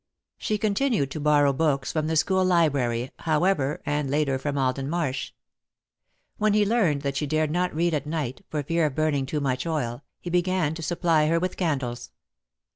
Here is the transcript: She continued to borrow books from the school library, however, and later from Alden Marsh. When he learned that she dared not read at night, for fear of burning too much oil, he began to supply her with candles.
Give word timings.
She 0.39 0.57
continued 0.57 1.11
to 1.11 1.19
borrow 1.19 1.53
books 1.53 1.91
from 1.91 2.07
the 2.07 2.15
school 2.15 2.43
library, 2.43 3.11
however, 3.19 3.83
and 3.85 4.09
later 4.09 4.39
from 4.39 4.57
Alden 4.57 4.89
Marsh. 4.89 5.31
When 6.37 6.55
he 6.55 6.65
learned 6.65 7.03
that 7.03 7.17
she 7.17 7.27
dared 7.27 7.51
not 7.51 7.71
read 7.75 7.93
at 7.93 8.07
night, 8.07 8.43
for 8.49 8.63
fear 8.63 8.87
of 8.87 8.95
burning 8.95 9.27
too 9.27 9.39
much 9.41 9.67
oil, 9.67 10.01
he 10.19 10.31
began 10.31 10.73
to 10.73 10.81
supply 10.81 11.27
her 11.27 11.39
with 11.39 11.55
candles. 11.55 12.09